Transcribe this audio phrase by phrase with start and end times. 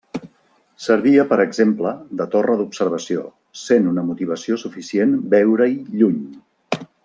[0.85, 1.91] Servia per exemple,
[2.21, 3.27] de torre d'observació,
[3.65, 6.21] sent una motivació suficient veure-hi lluny.